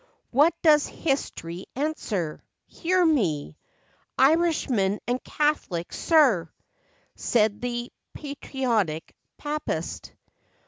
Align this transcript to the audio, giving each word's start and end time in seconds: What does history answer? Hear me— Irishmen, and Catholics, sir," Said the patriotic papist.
What 0.31 0.55
does 0.63 0.87
history 0.87 1.67
answer? 1.75 2.43
Hear 2.65 3.05
me— 3.05 3.55
Irishmen, 4.17 4.99
and 5.05 5.23
Catholics, 5.23 5.99
sir," 5.99 6.49
Said 7.15 7.61
the 7.61 7.91
patriotic 8.15 9.15
papist. 9.37 10.11